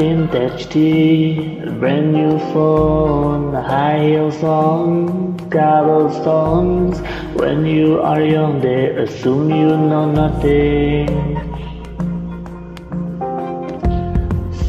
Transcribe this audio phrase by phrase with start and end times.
[0.00, 7.00] Vintage tee, brand new phone, high heels on, cobblestones.
[7.36, 11.06] When you are young, they assume you know nothing.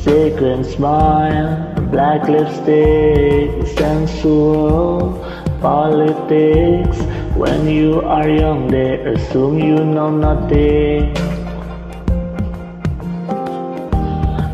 [0.04, 5.16] Secret smile, black lipstick, sensual
[5.62, 6.98] politics.
[7.38, 11.16] When you are young, they assume you know nothing.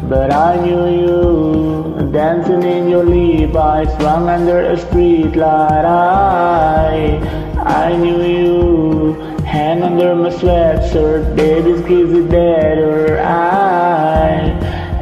[0.10, 5.84] But I knew you dancing in your Levi's, swung under a street light.
[5.84, 7.18] I,
[7.58, 13.20] I knew you hand under my sweatshirt, baby's crazy better.
[13.20, 14.32] I,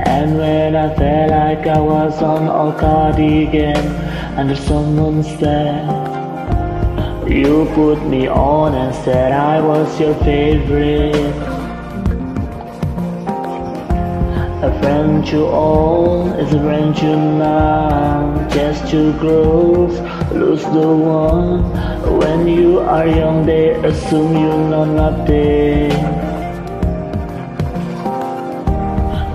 [0.08, 3.78] and when I felt like I was on a cardigan
[4.36, 5.86] under someone's bed,
[7.30, 11.65] you put me on and said I was your favorite.
[14.66, 18.50] A friend to all is a friend to none.
[18.50, 20.00] Just too close,
[20.32, 21.70] lose the one.
[22.18, 25.92] When you are young, they assume you know nothing.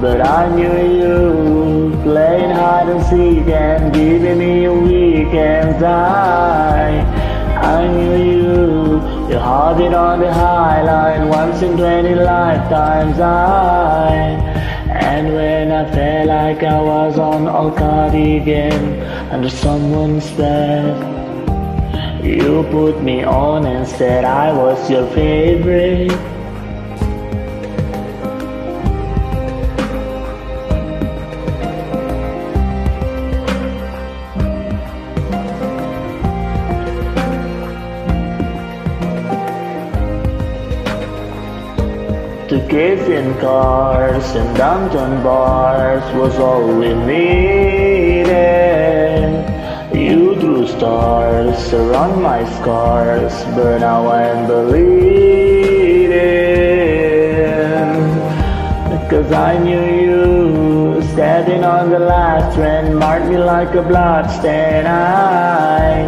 [0.00, 5.84] But I knew you playing hide and seek and giving me a weekend.
[5.84, 7.06] I,
[7.62, 8.94] I knew you,
[9.30, 13.20] you had it on the high line once in twenty lifetimes.
[13.20, 14.49] I.
[15.10, 20.94] And when I felt like I was on a cardigan under someone's bed,
[22.24, 26.12] you put me on and said I was your favorite.
[42.70, 48.30] To kiss in cars and downtown bars was all we needed.
[49.92, 55.00] You drew stars around my scars, but now I'm bleeding.
[59.10, 64.86] Cause I knew you standing on the last train, marked me like a bloodstain.
[64.86, 66.06] I,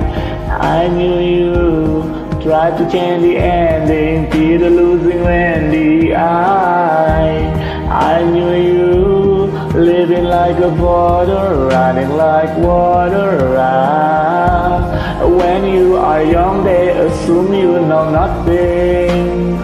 [0.60, 6.12] I knew you Tried to change the ending, Peter losing Wendy.
[6.12, 7.38] I,
[7.88, 9.46] I knew you
[9.78, 13.52] living like a border, running like water.
[15.38, 19.56] When you are young, they assume you know nothing.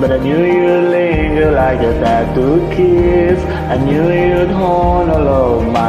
[0.00, 3.38] But I knew you'd linger like a tattooed kiss.
[3.44, 5.79] I knew you'd hone all of my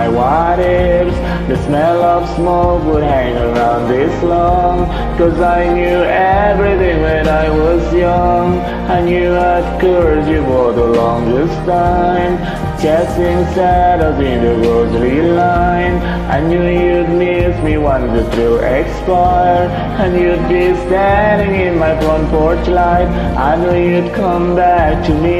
[1.71, 4.85] smell of smoke would hang around this long.
[5.17, 8.59] Cause I knew everything when I was young.
[8.95, 12.33] I knew I'd curse you for the longest time.
[12.81, 15.95] Chasing shadows in the rosary line.
[16.35, 19.71] I knew you'd miss me once the thrill expired.
[20.01, 23.07] And you'd be standing in my front porch light.
[23.49, 25.39] I knew you'd come back to me.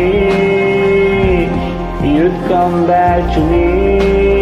[2.15, 4.40] You'd come back to me.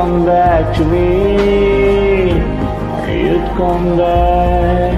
[0.00, 2.32] Come back to me.
[3.22, 4.96] You'd come back.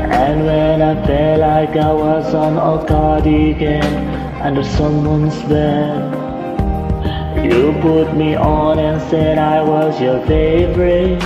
[0.00, 3.84] And when I felt like I was on a cardigan
[4.40, 6.14] under someone's bed,
[7.44, 11.22] you put me on and said I was your favorite.